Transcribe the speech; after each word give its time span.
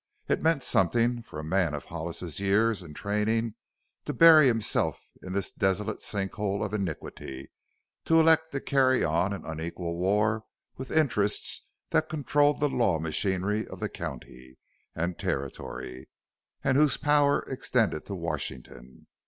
It 0.27 0.41
meant 0.41 0.63
something 0.63 1.21
for 1.21 1.37
a 1.37 1.43
man 1.43 1.75
of 1.75 1.85
Hollis's 1.85 2.39
years 2.39 2.81
and 2.81 2.95
training 2.95 3.53
to 4.05 4.13
bury 4.13 4.47
himself 4.47 5.05
in 5.21 5.33
this 5.33 5.51
desolate 5.51 6.01
sink 6.01 6.33
hole 6.33 6.63
of 6.63 6.73
iniquity; 6.73 7.51
to 8.05 8.19
elect 8.19 8.51
to 8.53 8.59
carry 8.61 9.03
on 9.03 9.31
an 9.31 9.45
unequal 9.45 9.95
war 9.97 10.43
with 10.75 10.89
interests 10.91 11.67
that 11.91 12.09
controlled 12.09 12.59
the 12.59 12.67
law 12.67 12.97
machinery 12.97 13.67
of 13.67 13.79
the 13.79 13.89
county 13.89 14.57
and 14.95 15.19
Territory 15.19 16.09
whose 16.63 16.97
power 16.97 17.43
extended 17.43 18.03
to 18.07 18.15
Washington. 18.15 19.05